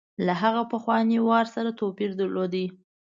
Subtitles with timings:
[0.25, 2.53] له هغه پخواني وار سره توپیر درلود.